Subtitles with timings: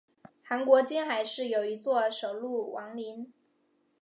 [0.41, 3.31] 韩国金海市有一座首露王陵。